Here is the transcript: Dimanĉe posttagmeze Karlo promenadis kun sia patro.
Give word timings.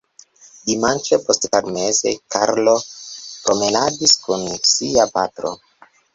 Dimanĉe 0.69 1.19
posttagmeze 1.27 2.13
Karlo 2.37 2.73
promenadis 2.87 4.19
kun 4.25 4.49
sia 4.73 5.09
patro. 5.21 5.55